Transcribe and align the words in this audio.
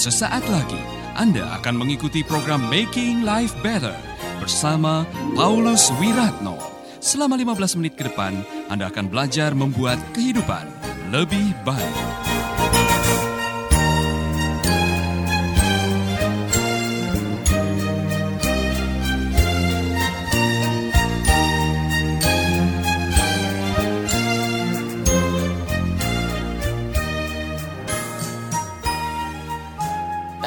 Sesaat 0.00 0.48
lagi 0.48 0.80
Anda 1.12 1.60
akan 1.60 1.84
mengikuti 1.84 2.24
program 2.24 2.72
Making 2.72 3.20
Life 3.20 3.52
Better 3.60 3.92
bersama 4.40 5.04
Paulus 5.36 5.92
Wiratno. 6.00 6.56
Selama 7.04 7.36
15 7.36 7.76
menit 7.76 8.00
ke 8.00 8.08
depan, 8.08 8.32
Anda 8.72 8.88
akan 8.88 9.12
belajar 9.12 9.52
membuat 9.52 10.00
kehidupan 10.16 10.64
lebih 11.12 11.52
baik. 11.68 12.39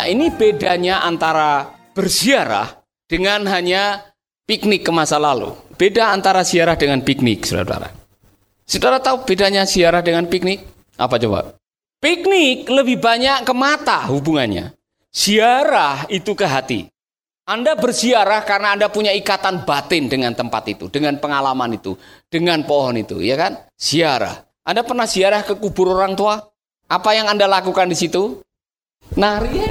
Nah 0.03 0.11
ini 0.11 0.35
bedanya 0.35 0.99
antara 0.99 1.63
berziarah 1.95 2.67
dengan 3.07 3.47
hanya 3.47 4.03
piknik 4.43 4.83
ke 4.83 4.91
masa 4.91 5.15
lalu. 5.15 5.55
Beda 5.79 6.11
antara 6.11 6.43
ziarah 6.43 6.75
dengan 6.75 6.99
piknik, 6.99 7.47
saudara. 7.47 7.87
Saudara 8.67 8.99
tahu 8.99 9.23
bedanya 9.23 9.63
ziarah 9.63 10.03
dengan 10.03 10.27
piknik? 10.27 10.59
Apa 10.99 11.15
coba? 11.23 11.55
Piknik 12.03 12.67
lebih 12.67 12.99
banyak 12.99 13.47
ke 13.47 13.55
mata 13.55 14.03
hubungannya. 14.11 14.75
Ziarah 15.07 16.03
itu 16.11 16.35
ke 16.35 16.51
hati. 16.51 16.83
Anda 17.47 17.79
berziarah 17.79 18.43
karena 18.43 18.75
Anda 18.75 18.91
punya 18.91 19.15
ikatan 19.15 19.63
batin 19.63 20.11
dengan 20.11 20.35
tempat 20.35 20.67
itu, 20.67 20.91
dengan 20.91 21.15
pengalaman 21.15 21.79
itu, 21.79 21.95
dengan 22.27 22.59
pohon 22.67 22.99
itu, 22.99 23.23
ya 23.23 23.39
kan? 23.39 23.55
Ziarah. 23.79 24.35
Anda 24.67 24.83
pernah 24.83 25.07
ziarah 25.07 25.47
ke 25.47 25.55
kubur 25.55 25.95
orang 25.95 26.11
tua? 26.19 26.43
Apa 26.91 27.15
yang 27.15 27.31
Anda 27.31 27.47
lakukan 27.47 27.87
di 27.87 27.95
situ? 27.95 28.43
Nari, 29.13 29.61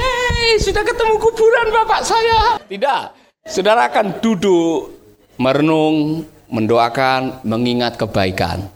sudah 0.63 0.85
ketemu 0.87 1.19
kuburan 1.19 1.69
bapak 1.75 2.07
saya. 2.07 2.63
Tidak, 2.63 3.03
saudara 3.49 3.91
akan 3.91 4.23
duduk, 4.23 4.95
merenung, 5.41 6.23
mendoakan, 6.47 7.43
mengingat 7.43 7.99
kebaikan. 7.99 8.71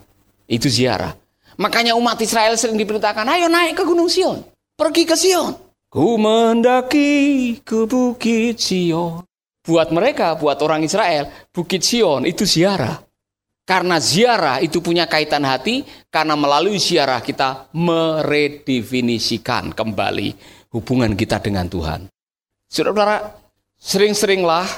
Itu 0.50 0.66
ziarah. 0.66 1.14
Makanya 1.56 1.94
umat 1.94 2.18
Israel 2.18 2.58
sering 2.58 2.76
diperintahkan, 2.76 3.24
ayo 3.30 3.46
naik 3.46 3.78
ke 3.78 3.84
Gunung 3.86 4.10
Sion. 4.10 4.42
Pergi 4.74 5.06
ke 5.06 5.14
Sion. 5.14 5.54
Ku 5.86 6.18
mendaki 6.18 7.56
ke 7.62 7.86
Bukit 7.86 8.58
Sion. 8.58 9.22
Buat 9.62 9.94
mereka, 9.94 10.34
buat 10.34 10.58
orang 10.60 10.82
Israel, 10.82 11.30
Bukit 11.54 11.86
Sion 11.86 12.26
itu 12.26 12.42
ziarah. 12.42 13.05
Karena 13.66 13.98
ziarah 13.98 14.62
itu 14.62 14.78
punya 14.78 15.10
kaitan 15.10 15.42
hati, 15.42 15.82
karena 16.06 16.38
melalui 16.38 16.78
ziarah 16.78 17.18
kita 17.18 17.66
meredefinisikan 17.74 19.74
kembali 19.74 20.38
hubungan 20.70 21.18
kita 21.18 21.42
dengan 21.42 21.66
Tuhan. 21.66 22.06
Saudara-saudara, 22.70 23.34
sering-seringlah 23.74 24.70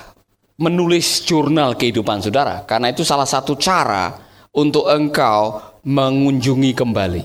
menulis 0.57 1.21
jurnal 1.29 1.77
kehidupan 1.77 2.25
saudara, 2.25 2.65
karena 2.65 2.89
itu 2.89 3.05
salah 3.05 3.29
satu 3.29 3.61
cara 3.61 4.25
untuk 4.57 4.89
engkau 4.89 5.61
mengunjungi 5.85 6.73
kembali. 6.73 7.25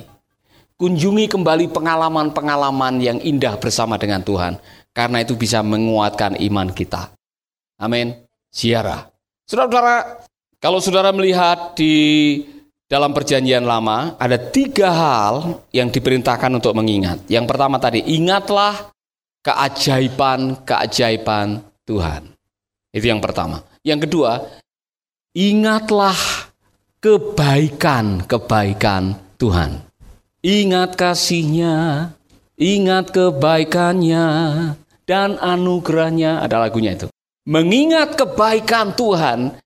Kunjungi 0.75 1.31
kembali 1.31 1.71
pengalaman-pengalaman 1.71 2.99
yang 2.99 3.23
indah 3.23 3.55
bersama 3.55 3.95
dengan 3.95 4.19
Tuhan, 4.19 4.59
karena 4.91 5.23
itu 5.23 5.39
bisa 5.39 5.63
menguatkan 5.63 6.35
iman 6.43 6.75
kita. 6.75 7.15
Amin. 7.79 8.19
Ziarah. 8.51 9.07
Saudara-saudara, 9.47 10.27
kalau 10.63 10.79
saudara 10.79 11.11
melihat 11.11 11.75
di 11.75 12.39
dalam 12.87 13.11
perjanjian 13.11 13.67
lama 13.67 14.15
ada 14.15 14.39
tiga 14.39 14.95
hal 14.95 15.59
yang 15.75 15.91
diperintahkan 15.91 16.55
untuk 16.55 16.71
mengingat. 16.71 17.19
Yang 17.27 17.51
pertama 17.51 17.83
tadi, 17.83 17.99
ingatlah 17.99 18.95
keajaiban-keajaiban 19.43 21.67
Tuhan. 21.83 22.31
Itu 22.95 23.11
yang 23.11 23.19
pertama. 23.19 23.59
Yang 23.83 24.07
kedua, 24.07 24.39
ingatlah 25.35 26.15
kebaikan-kebaikan 27.03 29.19
Tuhan. 29.35 29.83
Ingat 30.39 30.95
kasihnya, 30.95 32.07
ingat 32.55 33.11
kebaikannya, 33.11 34.27
dan 35.03 35.35
anugerahnya. 35.43 36.39
Ada 36.39 36.63
lagunya 36.63 36.95
itu. 36.95 37.11
Mengingat 37.43 38.15
kebaikan 38.15 38.95
Tuhan 38.95 39.59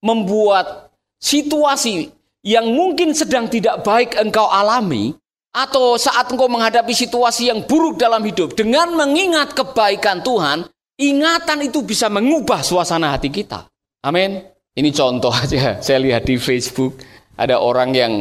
membuat 0.00 0.92
situasi 1.20 2.08
yang 2.40 2.72
mungkin 2.72 3.12
sedang 3.12 3.48
tidak 3.52 3.84
baik 3.84 4.16
engkau 4.16 4.48
alami, 4.48 5.12
atau 5.50 5.98
saat 5.98 6.30
engkau 6.30 6.46
menghadapi 6.46 6.94
situasi 6.94 7.50
yang 7.50 7.66
buruk 7.66 7.98
dalam 7.98 8.22
hidup, 8.22 8.54
dengan 8.54 8.94
mengingat 8.94 9.52
kebaikan 9.52 10.22
Tuhan, 10.22 10.64
ingatan 10.96 11.58
itu 11.66 11.82
bisa 11.82 12.06
mengubah 12.06 12.62
suasana 12.62 13.10
hati 13.10 13.28
kita. 13.28 13.66
Amin. 14.06 14.40
Ini 14.70 14.90
contoh 14.94 15.34
aja, 15.34 15.76
saya 15.84 15.98
lihat 15.98 16.24
di 16.24 16.38
Facebook, 16.38 17.02
ada 17.34 17.58
orang 17.58 17.90
yang 17.92 18.12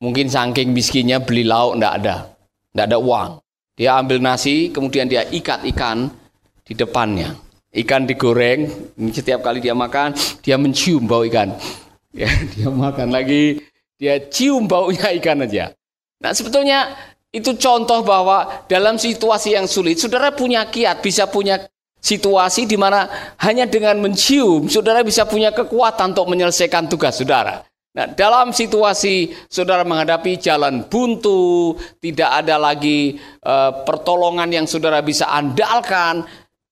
mungkin 0.00 0.32
saking 0.32 0.72
miskinnya 0.72 1.20
beli 1.20 1.44
lauk, 1.44 1.76
enggak 1.76 1.94
ada. 2.02 2.16
Enggak 2.72 2.86
ada 2.88 2.98
uang. 2.98 3.30
Dia 3.76 3.90
ambil 4.00 4.18
nasi, 4.20 4.72
kemudian 4.72 5.08
dia 5.08 5.24
ikat 5.28 5.64
ikan 5.76 6.08
di 6.64 6.72
depannya. 6.72 7.36
Ikan 7.70 8.02
digoreng, 8.02 8.66
setiap 9.14 9.46
kali 9.46 9.62
dia 9.62 9.78
makan, 9.78 10.10
dia 10.42 10.58
mencium 10.58 11.06
bau 11.06 11.22
ikan. 11.22 11.54
Ya, 12.10 12.26
dia 12.54 12.66
makan 12.66 13.14
lagi, 13.14 13.62
dia 13.94 14.18
cium 14.26 14.66
baunya 14.66 15.14
ikan 15.20 15.46
aja. 15.46 15.70
Nah, 16.18 16.34
sebetulnya 16.34 16.96
itu 17.30 17.54
contoh 17.54 18.02
bahwa 18.02 18.66
dalam 18.66 18.98
situasi 18.98 19.54
yang 19.54 19.70
sulit, 19.70 20.02
saudara 20.02 20.34
punya 20.34 20.66
kiat, 20.66 20.98
bisa 20.98 21.30
punya 21.30 21.62
situasi 22.00 22.66
di 22.66 22.74
mana 22.74 23.06
hanya 23.38 23.68
dengan 23.68 24.00
mencium, 24.00 24.66
saudara 24.66 25.04
bisa 25.04 25.28
punya 25.28 25.54
kekuatan 25.54 26.16
untuk 26.16 26.26
menyelesaikan 26.26 26.88
tugas 26.90 27.20
saudara. 27.20 27.62
Nah, 27.90 28.06
dalam 28.06 28.54
situasi 28.54 29.34
saudara 29.50 29.82
menghadapi 29.82 30.38
jalan 30.38 30.86
buntu, 30.86 31.74
tidak 31.98 32.30
ada 32.42 32.54
lagi 32.54 33.18
uh, 33.42 33.82
pertolongan 33.82 34.46
yang 34.46 34.66
saudara 34.70 35.02
bisa 35.02 35.26
andalkan, 35.26 36.22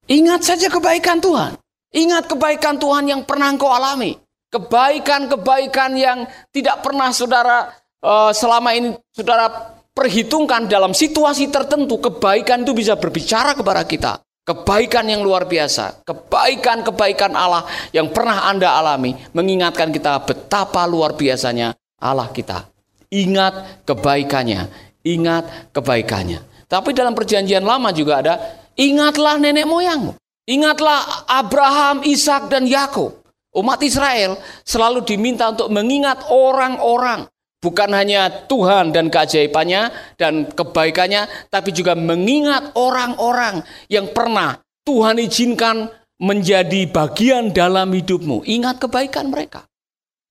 ingat 0.08 0.41
saja 0.42 0.72
kebaikan 0.72 1.20
Tuhan. 1.22 1.54
Ingat 1.92 2.28
kebaikan 2.28 2.76
Tuhan 2.76 3.08
yang 3.08 3.22
pernah 3.24 3.48
engkau 3.48 3.72
alami. 3.72 4.16
Kebaikan-kebaikan 4.48 5.92
yang 5.96 6.24
tidak 6.52 6.80
pernah 6.80 7.12
saudara 7.12 7.69
uh, 8.00 8.32
selama 8.32 8.72
ini 8.72 8.97
saudara 9.12 9.76
perhitungkan 9.98 10.70
dalam 10.70 10.94
situasi 10.94 11.50
tertentu, 11.50 11.98
kebaikan 11.98 12.62
itu 12.62 12.70
bisa 12.70 12.94
berbicara 12.94 13.58
kepada 13.58 13.82
kita. 13.82 14.22
Kebaikan 14.47 15.04
yang 15.04 15.20
luar 15.20 15.44
biasa, 15.44 16.08
kebaikan-kebaikan 16.08 17.36
Allah 17.36 17.68
yang 17.92 18.08
pernah 18.08 18.48
Anda 18.48 18.80
alami, 18.80 19.12
mengingatkan 19.36 19.92
kita 19.92 20.24
betapa 20.24 20.88
luar 20.88 21.12
biasanya 21.12 21.76
Allah 22.00 22.32
kita. 22.32 22.64
Ingat 23.12 23.84
kebaikannya, 23.84 24.72
ingat 25.04 25.72
kebaikannya. 25.76 26.64
Tapi 26.64 26.97
dalam 26.97 27.12
perjanjian 27.12 27.60
lama 27.60 27.92
juga 27.92 28.24
ada, 28.24 28.34
ingatlah 28.78 29.37
nenek 29.37 29.66
moyangmu. 29.66 30.15
Ingatlah 30.49 31.28
Abraham, 31.28 32.00
Ishak 32.06 32.49
dan 32.49 32.65
Yakub. 32.65 33.21
Umat 33.53 33.83
Israel 33.84 34.41
selalu 34.65 35.05
diminta 35.05 35.50
untuk 35.53 35.69
mengingat 35.69 36.25
orang-orang. 36.33 37.28
Bukan 37.59 37.91
hanya 37.91 38.47
Tuhan 38.47 38.94
dan 38.94 39.11
keajaibannya 39.11 40.15
dan 40.15 40.47
kebaikannya, 40.47 41.50
tapi 41.50 41.75
juga 41.75 41.99
mengingat 41.99 42.71
orang-orang 42.78 43.66
yang 43.91 44.15
pernah 44.15 44.62
Tuhan 44.87 45.19
izinkan 45.19 45.91
menjadi 46.22 46.87
bagian 46.87 47.50
dalam 47.50 47.91
hidupmu. 47.91 48.47
Ingat 48.47 48.78
kebaikan 48.78 49.34
mereka. 49.34 49.66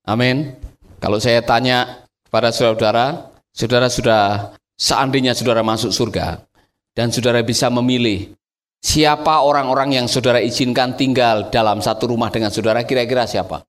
Amin. 0.07 0.55
Kalau 1.03 1.19
saya 1.19 1.43
tanya 1.43 2.07
kepada 2.23 2.55
saudara-saudara, 2.55 3.27
saudara 3.51 3.87
sudah 3.91 4.23
seandainya 4.79 5.35
saudara 5.35 5.65
masuk 5.67 5.91
surga 5.91 6.47
dan 6.95 7.11
saudara 7.11 7.43
bisa 7.43 7.67
memilih 7.67 8.36
Siapa 8.77 9.41
orang-orang 9.41 9.97
yang 9.97 10.05
saudara 10.05 10.37
izinkan 10.37 10.93
tinggal 10.93 11.49
dalam 11.49 11.81
satu 11.81 12.13
rumah 12.13 12.29
dengan 12.29 12.53
saudara? 12.53 12.85
Kira-kira 12.85 13.25
siapa? 13.25 13.65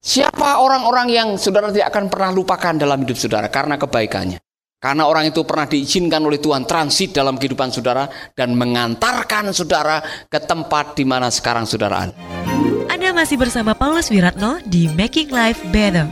Siapa 0.00 0.60
orang-orang 0.60 1.08
yang 1.12 1.28
saudara 1.40 1.72
tidak 1.72 1.92
akan 1.92 2.12
pernah 2.12 2.30
lupakan 2.32 2.74
dalam 2.76 3.00
hidup 3.04 3.16
saudara 3.16 3.48
karena 3.48 3.80
kebaikannya? 3.80 4.40
Karena 4.80 5.04
orang 5.04 5.28
itu 5.28 5.44
pernah 5.44 5.68
diizinkan 5.68 6.24
oleh 6.24 6.40
Tuhan 6.40 6.64
transit 6.64 7.12
dalam 7.12 7.36
kehidupan 7.36 7.68
saudara 7.68 8.08
dan 8.32 8.56
mengantarkan 8.56 9.52
saudara 9.52 10.00
ke 10.24 10.40
tempat 10.40 10.96
di 10.96 11.04
mana 11.04 11.28
sekarang 11.28 11.68
saudara 11.68 12.08
ada. 12.08 12.14
Anda 12.88 13.12
masih 13.12 13.36
bersama 13.36 13.76
Paulus 13.76 14.08
Wiratno 14.08 14.56
di 14.64 14.88
Making 14.88 15.28
Life 15.36 15.60
Better. 15.68 16.08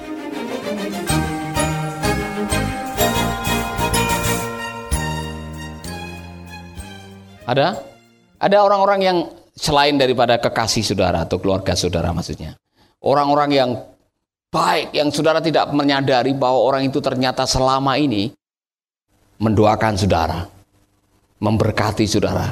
Ada? 7.49 7.88
Ada 8.39 8.63
orang-orang 8.63 9.01
yang 9.03 9.19
selain 9.59 9.99
daripada 9.99 10.39
kekasih 10.39 10.87
saudara 10.87 11.27
atau 11.27 11.43
keluarga 11.43 11.75
saudara 11.75 12.15
maksudnya. 12.15 12.55
Orang-orang 13.03 13.51
yang 13.51 13.71
baik, 14.51 14.95
yang 14.95 15.11
saudara 15.11 15.43
tidak 15.43 15.71
menyadari 15.75 16.33
bahwa 16.35 16.63
orang 16.63 16.87
itu 16.87 17.03
ternyata 17.03 17.43
selama 17.45 17.99
ini 17.99 18.31
mendoakan 19.43 19.95
saudara, 19.99 20.47
memberkati 21.43 22.07
saudara, 22.07 22.51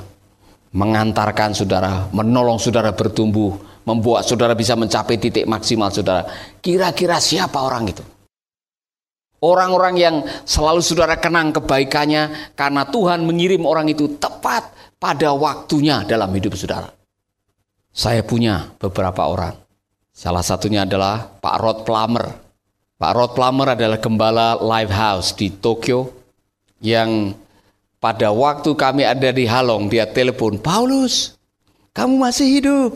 mengantarkan 0.75 1.55
saudara, 1.55 2.11
menolong 2.11 2.59
saudara 2.59 2.91
bertumbuh, 2.91 3.55
membuat 3.87 4.27
saudara 4.27 4.59
bisa 4.59 4.75
mencapai 4.75 5.19
titik 5.19 5.47
maksimal 5.47 5.91
saudara. 5.94 6.27
Kira-kira 6.59 7.23
siapa 7.23 7.62
orang 7.62 7.91
itu? 7.91 8.03
Orang-orang 9.37 9.94
yang 10.00 10.17
selalu 10.49 10.81
saudara 10.81 11.15
kenang 11.21 11.53
kebaikannya 11.53 12.55
karena 12.56 12.83
Tuhan 12.88 13.23
mengirim 13.29 13.62
orang 13.69 13.87
itu 13.87 14.17
tepat 14.17 14.65
pada 14.97 15.33
waktunya 15.37 16.05
dalam 16.05 16.33
hidup 16.33 16.57
saudara. 16.57 16.91
Saya 17.97 18.21
punya 18.21 18.73
beberapa 18.77 19.25
orang. 19.25 19.57
Salah 20.13 20.45
satunya 20.45 20.85
adalah 20.85 21.29
Pak 21.41 21.57
Rod 21.61 21.79
Plummer. 21.85 22.27
Pak 22.97 23.13
Rod 23.13 23.33
Plummer 23.37 23.77
adalah 23.77 24.01
gembala 24.01 24.57
live 24.57 24.93
house 24.93 25.37
di 25.37 25.53
Tokyo 25.53 26.09
yang 26.81 27.37
pada 28.01 28.33
waktu 28.33 28.73
kami 28.77 29.05
ada 29.05 29.33
di 29.33 29.45
Halong 29.49 29.89
dia 29.89 30.09
telepon, 30.09 30.61
"Paulus, 30.61 31.37
kamu 31.93 32.17
masih 32.17 32.49
hidup? 32.61 32.91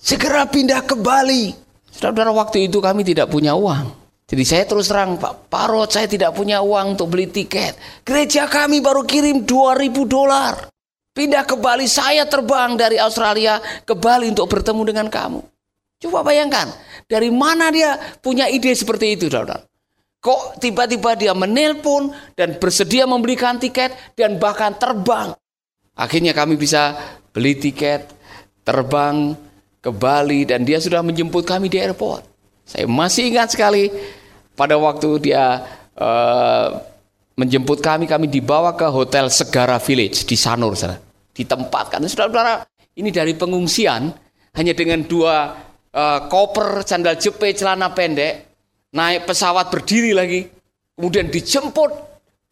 Segera 0.00 0.48
pindah 0.48 0.84
ke 0.84 0.96
Bali." 0.96 1.52
Saudara, 1.92 2.32
waktu 2.32 2.72
itu 2.72 2.80
kami 2.80 3.04
tidak 3.04 3.28
punya 3.28 3.52
uang. 3.52 4.01
Jadi 4.32 4.48
saya 4.48 4.64
terus 4.64 4.88
terang, 4.88 5.20
Pak 5.20 5.52
Parot, 5.52 5.92
saya 5.92 6.08
tidak 6.08 6.32
punya 6.32 6.64
uang 6.64 6.96
untuk 6.96 7.12
beli 7.12 7.28
tiket. 7.28 7.76
Gereja 8.00 8.48
kami 8.48 8.80
baru 8.80 9.04
kirim 9.04 9.44
2000 9.44 10.08
dolar. 10.08 10.72
Pindah 11.12 11.44
ke 11.44 11.60
Bali, 11.60 11.84
saya 11.84 12.24
terbang 12.24 12.72
dari 12.72 12.96
Australia 12.96 13.60
ke 13.84 13.92
Bali 13.92 14.32
untuk 14.32 14.48
bertemu 14.48 14.88
dengan 14.88 15.12
kamu. 15.12 15.44
Coba 16.00 16.24
bayangkan, 16.24 16.72
dari 17.04 17.28
mana 17.28 17.68
dia 17.68 18.00
punya 18.24 18.48
ide 18.48 18.72
seperti 18.72 19.20
itu, 19.20 19.28
saudara? 19.28 19.60
Kok 20.24 20.56
tiba-tiba 20.56 21.12
dia 21.12 21.36
menelpon 21.36 22.16
dan 22.32 22.56
bersedia 22.56 23.04
membelikan 23.04 23.60
tiket 23.60 24.16
dan 24.16 24.40
bahkan 24.40 24.72
terbang. 24.80 25.36
Akhirnya 25.92 26.32
kami 26.32 26.56
bisa 26.56 26.96
beli 27.36 27.52
tiket, 27.60 28.08
terbang 28.64 29.36
ke 29.84 29.92
Bali 29.92 30.48
dan 30.48 30.64
dia 30.64 30.80
sudah 30.80 31.04
menjemput 31.04 31.44
kami 31.44 31.68
di 31.68 31.76
airport. 31.76 32.24
Saya 32.64 32.88
masih 32.88 33.28
ingat 33.28 33.52
sekali 33.52 33.92
pada 34.52 34.76
waktu 34.76 35.18
dia 35.20 35.64
uh, 35.96 36.66
menjemput 37.36 37.80
kami, 37.80 38.04
kami 38.04 38.28
dibawa 38.28 38.76
ke 38.76 38.84
hotel 38.88 39.32
Segara 39.32 39.80
Village 39.80 40.28
di 40.28 40.36
Sanur, 40.36 40.76
sana. 40.76 41.00
ditempatkan. 41.32 42.04
Saudara-saudara, 42.04 42.68
ini 43.00 43.08
dari 43.08 43.32
pengungsian. 43.32 44.12
Hanya 44.52 44.76
dengan 44.76 45.00
dua 45.08 45.56
uh, 45.96 46.20
koper, 46.28 46.84
sandal 46.84 47.16
jepit, 47.16 47.56
celana 47.56 47.88
pendek, 47.96 48.52
naik 48.92 49.24
pesawat 49.24 49.72
berdiri 49.72 50.12
lagi, 50.12 50.44
kemudian 50.92 51.32
dijemput, 51.32 51.88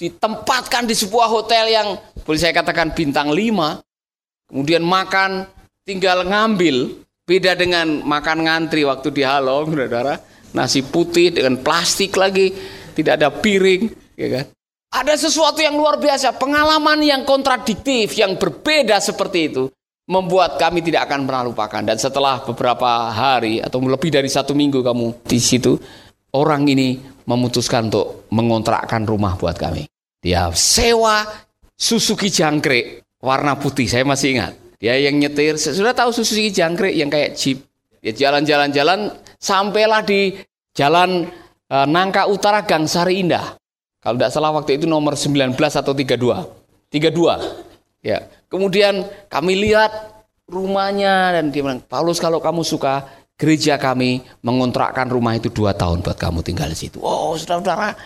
ditempatkan 0.00 0.88
di 0.88 0.96
sebuah 0.96 1.28
hotel 1.28 1.68
yang 1.68 1.88
boleh 2.24 2.40
saya 2.40 2.56
katakan 2.56 2.96
bintang 2.96 3.28
lima, 3.28 3.84
kemudian 4.48 4.80
makan 4.80 5.44
tinggal 5.84 6.24
ngambil, 6.24 7.04
beda 7.28 7.52
dengan 7.52 8.00
makan 8.00 8.48
ngantri 8.48 8.88
waktu 8.88 9.12
di 9.12 9.20
Halong, 9.20 9.76
saudara 9.76 10.16
nasi 10.52 10.82
putih 10.82 11.30
dengan 11.34 11.58
plastik 11.60 12.14
lagi, 12.18 12.52
tidak 12.94 13.20
ada 13.20 13.28
piring, 13.30 13.90
ya 14.18 14.28
kan? 14.28 14.44
Ada 14.90 15.14
sesuatu 15.30 15.62
yang 15.62 15.78
luar 15.78 16.02
biasa, 16.02 16.34
pengalaman 16.34 16.98
yang 17.06 17.22
kontradiktif, 17.22 18.18
yang 18.18 18.34
berbeda 18.34 18.98
seperti 18.98 19.46
itu, 19.46 19.70
membuat 20.10 20.58
kami 20.58 20.82
tidak 20.82 21.06
akan 21.06 21.30
pernah 21.30 21.46
lupakan. 21.46 21.82
Dan 21.86 21.94
setelah 21.94 22.42
beberapa 22.42 23.14
hari 23.14 23.62
atau 23.62 23.78
lebih 23.78 24.10
dari 24.10 24.26
satu 24.26 24.50
minggu 24.50 24.82
kamu 24.82 25.22
di 25.22 25.38
situ, 25.38 25.78
orang 26.34 26.66
ini 26.66 26.98
memutuskan 27.22 27.86
untuk 27.86 28.26
mengontrakkan 28.34 29.06
rumah 29.06 29.38
buat 29.38 29.54
kami. 29.54 29.86
Dia 30.18 30.50
sewa 30.52 31.22
Suzuki 31.78 32.28
jangkrik 32.28 33.06
warna 33.22 33.54
putih, 33.54 33.86
saya 33.86 34.02
masih 34.02 34.36
ingat. 34.36 34.52
Dia 34.82 34.98
yang 34.98 35.22
nyetir, 35.22 35.54
sudah 35.54 35.94
tahu 35.94 36.10
Suzuki 36.10 36.50
jangkrik 36.50 36.98
yang 36.98 37.06
kayak 37.06 37.38
jeep. 37.38 37.62
Dia 38.02 38.10
jalan-jalan-jalan 38.10 39.14
sampailah 39.40 40.04
di 40.04 40.36
jalan 40.76 41.26
e, 41.66 41.76
Nangka 41.88 42.28
Utara 42.28 42.62
Gang 42.62 42.84
Sari 42.84 43.24
Indah. 43.24 43.56
Kalau 44.00 44.16
tidak 44.16 44.32
salah 44.32 44.52
waktu 44.52 44.80
itu 44.80 44.86
nomor 44.86 45.16
19 45.16 45.56
atau 45.56 45.92
32. 45.92 46.92
32. 46.92 48.04
Ya. 48.04 48.28
Kemudian 48.48 49.04
kami 49.28 49.56
lihat 49.60 49.92
rumahnya 50.48 51.36
dan 51.36 51.52
dia 51.52 51.64
bilang, 51.64 51.80
Paulus 51.84 52.16
kalau 52.16 52.40
kamu 52.40 52.64
suka 52.64 53.08
gereja 53.40 53.80
kami 53.80 54.20
mengontrakkan 54.44 55.08
rumah 55.08 55.32
itu 55.36 55.48
dua 55.48 55.72
tahun 55.72 56.04
buat 56.04 56.16
kamu 56.16 56.44
tinggal 56.44 56.68
di 56.68 56.76
situ. 56.76 57.00
Oh, 57.00 57.36
saudara-saudara, 57.36 57.96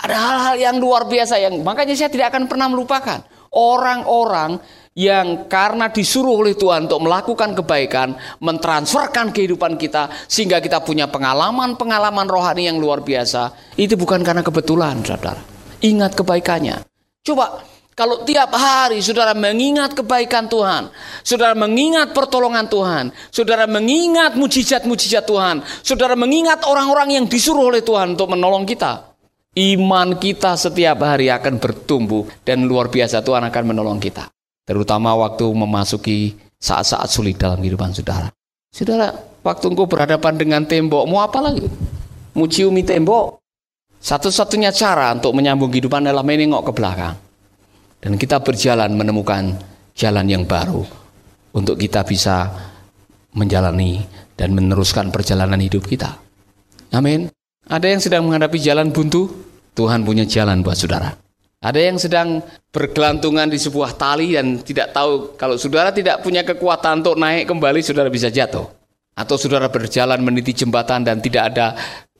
ada 0.00 0.16
hal-hal 0.18 0.56
yang 0.58 0.76
luar 0.82 1.06
biasa 1.06 1.38
yang 1.38 1.62
makanya 1.62 1.94
saya 1.94 2.10
tidak 2.10 2.34
akan 2.34 2.50
pernah 2.50 2.68
melupakan 2.68 3.24
orang-orang 3.54 4.58
yang 4.94 5.50
karena 5.50 5.90
disuruh 5.90 6.38
oleh 6.38 6.54
Tuhan 6.54 6.86
untuk 6.86 7.02
melakukan 7.02 7.50
kebaikan, 7.58 8.14
mentransferkan 8.38 9.34
kehidupan 9.34 9.74
kita 9.74 10.06
sehingga 10.30 10.62
kita 10.62 10.82
punya 10.86 11.10
pengalaman-pengalaman 11.10 12.30
rohani 12.30 12.70
yang 12.70 12.78
luar 12.78 13.02
biasa. 13.02 13.74
Itu 13.74 13.98
bukan 13.98 14.22
karena 14.22 14.46
kebetulan, 14.46 15.02
Saudara. 15.02 15.42
Ingat 15.82 16.14
kebaikannya. 16.14 16.86
Coba 17.26 17.58
kalau 17.94 18.22
tiap 18.26 18.50
hari 18.54 18.98
saudara 19.02 19.34
mengingat 19.38 19.94
kebaikan 19.94 20.50
Tuhan, 20.50 20.90
saudara 21.22 21.54
mengingat 21.54 22.10
pertolongan 22.10 22.66
Tuhan, 22.66 23.04
saudara 23.30 23.70
mengingat 23.70 24.34
mujizat-mujizat 24.34 25.26
Tuhan, 25.26 25.62
saudara 25.82 26.18
mengingat 26.18 26.66
orang-orang 26.66 27.18
yang 27.18 27.26
disuruh 27.30 27.70
oleh 27.70 27.86
Tuhan 27.86 28.18
untuk 28.18 28.34
menolong 28.34 28.66
kita, 28.66 29.13
iman 29.54 30.18
kita 30.18 30.58
setiap 30.58 30.98
hari 31.02 31.30
akan 31.30 31.62
bertumbuh 31.62 32.26
dan 32.42 32.66
luar 32.66 32.90
biasa 32.90 33.22
Tuhan 33.22 33.46
akan 33.46 33.64
menolong 33.70 34.02
kita 34.02 34.34
terutama 34.64 35.12
waktu 35.14 35.44
memasuki 35.52 36.34
saat-saat 36.56 37.08
sulit 37.12 37.36
dalam 37.36 37.60
kehidupan 37.60 37.92
saudara. 37.92 38.32
Saudara, 38.72 39.12
waktu 39.44 39.64
engkau 39.70 39.84
berhadapan 39.84 40.34
dengan 40.34 40.62
tembok, 40.64 41.04
mau 41.04 41.20
apa 41.20 41.38
lagi? 41.44 41.68
Mau 42.34 42.48
ciumi 42.48 42.82
tembok? 42.82 43.38
Satu-satunya 44.00 44.72
cara 44.74 45.12
untuk 45.12 45.36
menyambung 45.36 45.70
kehidupan 45.70 46.08
adalah 46.08 46.24
menengok 46.24 46.68
ke 46.68 46.72
belakang. 46.74 47.16
Dan 48.02 48.20
kita 48.20 48.40
berjalan 48.42 48.92
menemukan 48.92 49.56
jalan 49.96 50.26
yang 50.28 50.44
baru 50.44 50.84
untuk 51.56 51.78
kita 51.80 52.04
bisa 52.04 52.52
menjalani 53.32 54.04
dan 54.36 54.52
meneruskan 54.52 55.08
perjalanan 55.08 55.56
hidup 55.60 55.86
kita. 55.88 56.20
Amin. 56.92 57.30
Ada 57.64 57.86
yang 57.88 58.00
sedang 58.00 58.22
menghadapi 58.28 58.60
jalan 58.60 58.92
buntu, 58.92 59.28
Tuhan 59.72 60.04
punya 60.04 60.28
jalan 60.28 60.60
buat 60.60 60.76
saudara. 60.76 61.16
Ada 61.64 61.80
yang 61.80 61.96
sedang 61.96 62.44
bergelantungan 62.68 63.48
di 63.48 63.56
sebuah 63.56 63.96
tali 63.96 64.36
dan 64.36 64.60
tidak 64.60 64.92
tahu 64.92 65.32
kalau 65.40 65.56
saudara 65.56 65.88
tidak 65.96 66.20
punya 66.20 66.44
kekuatan 66.44 67.00
untuk 67.00 67.16
naik 67.16 67.48
kembali, 67.48 67.80
saudara 67.80 68.12
bisa 68.12 68.28
jatuh. 68.28 68.68
Atau 69.16 69.40
saudara 69.40 69.72
berjalan 69.72 70.20
meniti 70.20 70.52
jembatan 70.52 71.08
dan 71.08 71.24
tidak 71.24 71.54
ada 71.54 71.72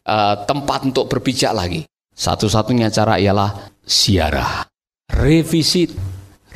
uh, 0.09 0.49
tempat 0.49 0.89
untuk 0.89 1.13
berpijak 1.13 1.53
lagi. 1.53 1.85
Satu-satunya 2.15 2.89
cara 2.89 3.21
ialah 3.21 3.69
siarah, 3.85 4.65
revisit, 5.13 5.93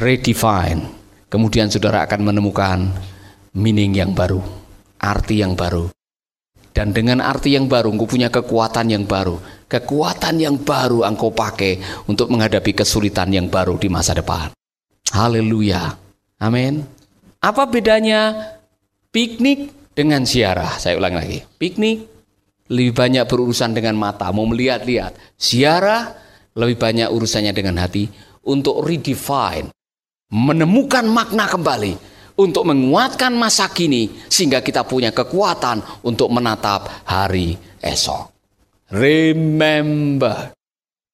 redefine. 0.01 0.97
Kemudian 1.29 1.69
saudara 1.69 2.09
akan 2.09 2.25
menemukan 2.25 2.89
meaning 3.53 4.01
yang 4.01 4.17
baru, 4.17 4.41
arti 4.97 5.45
yang 5.45 5.53
baru. 5.53 5.93
Dan 6.79 6.95
dengan 6.95 7.19
arti 7.19 7.59
yang 7.59 7.67
baru, 7.67 7.91
engkau 7.91 8.07
punya 8.07 8.31
kekuatan 8.31 8.87
yang 8.87 9.03
baru 9.03 9.59
kekuatan 9.69 10.41
yang 10.41 10.57
baru 10.65 11.05
engkau 11.05 11.31
pakai 11.31 11.79
untuk 12.09 12.33
menghadapi 12.33 12.73
kesulitan 12.73 13.29
yang 13.31 13.53
baru 13.53 13.77
di 13.77 13.93
masa 13.93 14.17
depan. 14.17 14.51
Haleluya. 15.13 15.93
Amin. 16.41 16.83
Apa 17.39 17.69
bedanya 17.69 18.35
piknik 19.13 19.93
dengan 19.93 20.25
ziarah? 20.25 20.81
Saya 20.81 20.97
ulang 20.97 21.21
lagi. 21.21 21.45
Piknik 21.45 22.09
lebih 22.73 22.93
banyak 22.97 23.25
berurusan 23.29 23.77
dengan 23.77 23.97
mata, 23.97 24.29
mau 24.33 24.49
melihat-lihat. 24.49 25.37
Ziarah 25.37 26.17
lebih 26.57 26.81
banyak 26.81 27.09
urusannya 27.13 27.53
dengan 27.53 27.79
hati 27.81 28.09
untuk 28.49 28.81
redefine, 28.85 29.71
menemukan 30.33 31.05
makna 31.09 31.49
kembali, 31.49 31.93
untuk 32.39 32.63
menguatkan 32.63 33.35
masa 33.35 33.67
kini 33.67 34.15
sehingga 34.31 34.63
kita 34.63 34.87
punya 34.87 35.11
kekuatan 35.11 35.83
untuk 36.07 36.31
menatap 36.31 36.87
hari 37.03 37.59
esok. 37.83 38.31
Remember. 38.95 40.55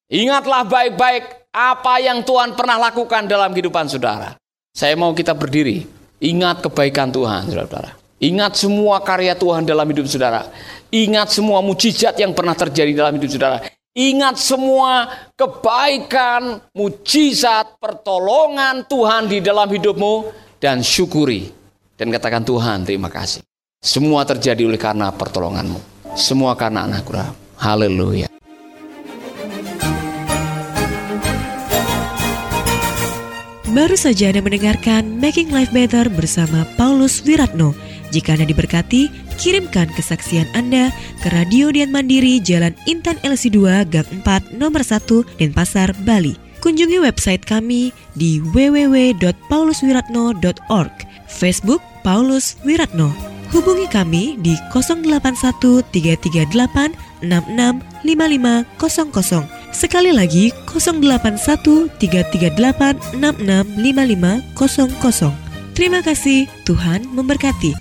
Ingatlah 0.05 0.63
baik-baik 0.69 1.49
apa 1.49 1.97
yang 1.97 2.21
Tuhan 2.21 2.53
pernah 2.53 2.77
lakukan 2.77 3.25
dalam 3.25 3.51
kehidupan 3.51 3.89
saudara. 3.89 4.37
Saya 4.69 4.93
mau 4.93 5.11
kita 5.17 5.33
berdiri. 5.33 5.83
Ingat 6.21 6.63
kebaikan 6.63 7.11
Tuhan, 7.11 7.51
saudara-saudara. 7.51 7.91
Ingat 8.23 8.55
semua 8.55 9.03
karya 9.03 9.35
Tuhan 9.35 9.67
dalam 9.67 9.83
hidup 9.91 10.07
saudara. 10.07 10.47
Ingat 10.87 11.35
semua 11.35 11.59
mujizat 11.59 12.15
yang 12.15 12.31
pernah 12.31 12.55
terjadi 12.55 12.95
dalam 12.95 13.19
hidup 13.19 13.27
saudara. 13.27 13.59
Ingat 13.95 14.35
semua 14.39 15.07
kebaikan, 15.39 16.59
mujizat, 16.75 17.79
pertolongan 17.79 18.83
Tuhan 18.87 19.31
di 19.31 19.39
dalam 19.39 19.67
hidupmu 19.71 20.44
dan 20.59 20.81
syukuri 20.81 21.51
dan 21.95 22.11
katakan 22.11 22.43
Tuhan 22.43 22.83
terima 22.83 23.07
kasih. 23.07 23.43
Semua 23.79 24.25
terjadi 24.25 24.65
oleh 24.65 24.81
karena 24.81 25.13
pertolonganmu. 25.13 25.77
Semua 26.17 26.57
karena 26.57 26.89
anugerah. 26.89 27.29
Haleluya. 27.59 28.27
Baru 33.75 33.99
saja 33.99 34.31
Anda 34.31 34.39
mendengarkan 34.39 35.19
Making 35.19 35.51
Life 35.51 35.75
Better 35.75 36.07
bersama 36.07 36.63
Paulus 36.79 37.19
Wiratno. 37.27 37.75
Jika 38.07 38.39
Anda 38.39 38.47
diberkati, 38.47 39.11
kirimkan 39.35 39.91
kesaksian 39.91 40.47
Anda 40.55 40.95
ke 41.19 41.27
Radio 41.35 41.75
Dian 41.75 41.91
Mandiri 41.91 42.39
Jalan 42.39 42.71
Intan 42.87 43.19
LC2 43.27 43.83
Gang 43.91 44.07
4 44.23 44.55
Nomor 44.55 44.79
1 44.79 45.27
Denpasar, 45.43 45.91
Bali. 46.07 46.44
Kunjungi 46.65 46.97
website 46.97 47.45
kami 47.45 47.93
di 48.17 48.41
www.pauluswiratno.org, 48.41 50.93
Facebook 51.29 51.77
Paulus 52.01 52.57
Wiratno. 52.65 53.13
Hubungi 53.53 53.85
kami 53.85 54.41
di 54.41 54.57
081 54.73 55.85
338 55.93 57.21
665500. 57.21 59.45
Sekali 59.69 60.09
lagi 60.09 60.49
081 60.65 61.93
338 62.01 63.13
665500. 63.13 65.77
Terima 65.77 66.01
kasih, 66.01 66.49
Tuhan 66.65 67.05
memberkati. 67.13 67.77